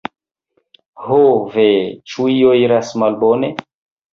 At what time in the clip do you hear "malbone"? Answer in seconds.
3.05-3.53